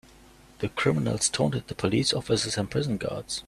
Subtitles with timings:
[0.61, 3.39] The criminals taunted the police officers and prison guards.